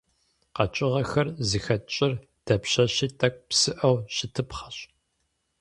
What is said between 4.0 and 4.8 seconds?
щытыпхъэщ.